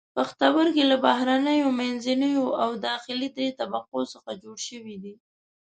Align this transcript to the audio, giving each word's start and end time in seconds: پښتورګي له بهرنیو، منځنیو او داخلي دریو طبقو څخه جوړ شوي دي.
پښتورګي 0.15 0.83
له 0.91 0.97
بهرنیو، 1.05 1.75
منځنیو 1.79 2.45
او 2.63 2.69
داخلي 2.87 3.27
دریو 3.35 3.57
طبقو 3.59 3.99
څخه 4.13 4.31
جوړ 4.43 4.57
شوي 4.67 4.95
دي. 5.03 5.13